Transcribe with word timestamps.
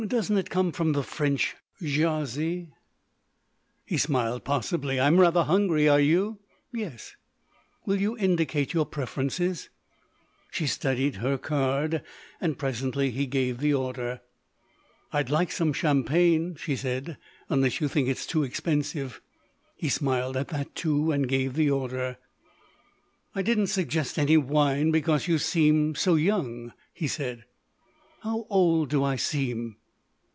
"Doesn't 0.07 0.35
it 0.37 0.49
come 0.49 0.71
from 0.71 0.93
the 0.93 1.03
French 1.03 1.55
'jaser'?" 1.79 2.69
He 3.85 3.97
smiled. 3.99 4.43
"Possibly. 4.43 4.99
I'm 4.99 5.19
rather 5.19 5.43
hungry. 5.43 5.87
Are 5.87 5.99
you?" 5.99 6.39
"Yes." 6.73 7.15
"Will 7.85 8.01
you 8.01 8.17
indicate 8.17 8.73
your 8.73 8.87
preferences?" 8.87 9.69
She 10.49 10.65
studied 10.65 11.17
her 11.17 11.37
card, 11.37 12.01
and 12.41 12.57
presently 12.57 13.11
he 13.11 13.27
gave 13.27 13.59
the 13.59 13.75
order. 13.75 14.21
"I'd 15.13 15.29
like 15.29 15.51
some 15.51 15.71
champagne," 15.71 16.55
she 16.55 16.75
said, 16.75 17.17
"unless 17.47 17.79
you 17.79 17.87
think 17.87 18.09
it's 18.09 18.25
too 18.25 18.41
expensive." 18.41 19.21
He 19.75 19.87
smiled 19.89 20.35
at 20.35 20.47
that, 20.47 20.73
too, 20.73 21.11
and 21.11 21.29
gave 21.29 21.53
the 21.53 21.69
order. 21.69 22.17
"I 23.35 23.43
didn't 23.43 23.67
suggest 23.67 24.17
any 24.17 24.35
wine 24.35 24.89
because 24.89 25.27
you 25.27 25.37
seem 25.37 25.93
so 25.93 26.15
young," 26.15 26.73
he 26.91 27.07
said. 27.07 27.45
"How 28.23 28.47
old 28.49 28.89
do 28.89 29.03
I 29.03 29.15
seem?" 29.15 29.75